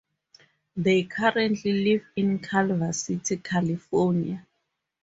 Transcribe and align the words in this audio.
They 0.75 1.03
currently 1.03 1.73
live 1.73 2.01
in 2.15 2.39
Culver 2.39 2.91
City, 2.91 3.37
California. 3.37 4.47